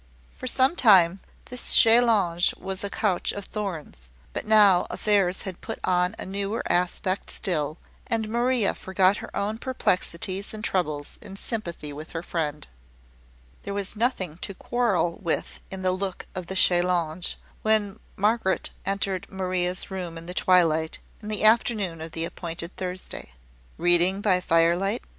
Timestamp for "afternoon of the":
21.43-22.25